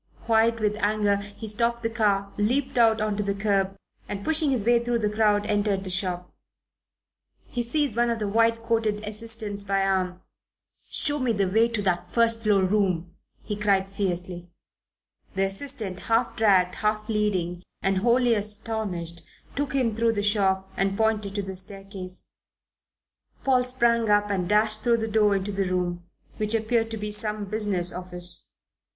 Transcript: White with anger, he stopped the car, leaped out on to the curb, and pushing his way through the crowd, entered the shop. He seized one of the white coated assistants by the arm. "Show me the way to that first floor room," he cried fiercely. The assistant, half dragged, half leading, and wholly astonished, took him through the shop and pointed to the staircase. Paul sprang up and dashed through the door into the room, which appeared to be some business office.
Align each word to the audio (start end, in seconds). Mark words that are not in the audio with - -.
White 0.25 0.59
with 0.59 0.73
anger, 0.77 1.17
he 1.17 1.47
stopped 1.47 1.83
the 1.83 1.89
car, 1.91 2.33
leaped 2.39 2.75
out 2.79 2.99
on 2.99 3.15
to 3.17 3.21
the 3.21 3.35
curb, 3.35 3.75
and 4.09 4.23
pushing 4.25 4.49
his 4.49 4.65
way 4.65 4.83
through 4.83 4.97
the 4.97 5.11
crowd, 5.11 5.45
entered 5.45 5.83
the 5.83 5.91
shop. 5.91 6.33
He 7.45 7.61
seized 7.61 7.95
one 7.95 8.09
of 8.09 8.17
the 8.17 8.27
white 8.27 8.63
coated 8.63 9.05
assistants 9.05 9.61
by 9.61 9.81
the 9.81 9.85
arm. 9.85 10.21
"Show 10.89 11.19
me 11.19 11.33
the 11.33 11.47
way 11.47 11.67
to 11.67 11.83
that 11.83 12.11
first 12.11 12.41
floor 12.41 12.63
room," 12.63 13.15
he 13.43 13.55
cried 13.55 13.89
fiercely. 13.91 14.49
The 15.35 15.43
assistant, 15.43 15.99
half 15.99 16.35
dragged, 16.35 16.73
half 16.77 17.07
leading, 17.07 17.61
and 17.83 17.99
wholly 17.99 18.33
astonished, 18.33 19.21
took 19.55 19.73
him 19.73 19.95
through 19.95 20.13
the 20.13 20.23
shop 20.23 20.71
and 20.75 20.97
pointed 20.97 21.35
to 21.35 21.43
the 21.43 21.55
staircase. 21.55 22.31
Paul 23.43 23.63
sprang 23.65 24.09
up 24.09 24.31
and 24.31 24.49
dashed 24.49 24.81
through 24.81 24.97
the 24.97 25.07
door 25.07 25.35
into 25.35 25.51
the 25.51 25.65
room, 25.69 26.09
which 26.37 26.55
appeared 26.55 26.89
to 26.89 26.97
be 26.97 27.11
some 27.11 27.45
business 27.45 27.93
office. 27.93 28.49